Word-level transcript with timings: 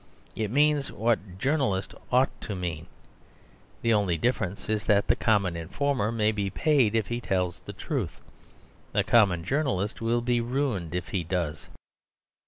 It 0.35 0.49
means 0.49 0.91
what 0.91 1.37
"journalist" 1.37 1.93
ought 2.11 2.31
to 2.41 2.55
mean. 2.55 2.87
The 3.83 3.93
only 3.93 4.17
difference 4.17 4.67
is 4.67 4.85
that 4.85 5.05
the 5.05 5.15
Common 5.15 5.55
Informer 5.55 6.11
may 6.11 6.31
be 6.31 6.49
paid 6.49 6.95
if 6.95 7.09
he 7.09 7.21
tells 7.21 7.59
the 7.59 7.73
truth. 7.73 8.19
The 8.93 9.03
common 9.03 9.43
journalist 9.43 10.01
will 10.01 10.21
be 10.21 10.41
ruined 10.41 10.95
if 10.95 11.09
he 11.09 11.23
does. 11.23 11.69